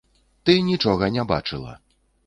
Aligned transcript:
Ты 0.49 0.55
нічога 0.71 1.13
не 1.19 1.27
бачыла! 1.35 1.79